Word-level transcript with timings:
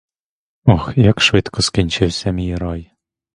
Ох, 0.65 0.93
як 0.97 1.21
швидко 1.21 1.61
скінчився 1.61 2.31
мій 2.31 2.55
рай! 2.55 2.91